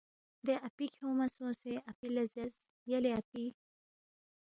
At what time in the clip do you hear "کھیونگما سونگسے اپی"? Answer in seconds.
0.93-2.07